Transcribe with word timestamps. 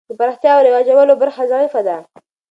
د 0.09 0.11
پراختیا 0.19 0.51
او 0.55 0.65
رواجول 0.67 1.09
برخه 1.21 1.43
ضعیفه 1.51 1.81
ده. 1.87 1.97